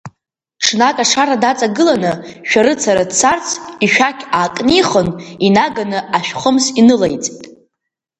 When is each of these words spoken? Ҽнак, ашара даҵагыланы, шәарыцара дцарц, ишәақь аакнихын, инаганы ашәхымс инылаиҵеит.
Ҽнак, 0.63 0.97
ашара 1.03 1.35
даҵагыланы, 1.41 2.13
шәарыцара 2.49 3.05
дцарц, 3.09 3.47
ишәақь 3.85 4.23
аакнихын, 4.37 5.07
инаганы 5.45 5.99
ашәхымс 6.17 6.65
инылаиҵеит. 6.79 7.43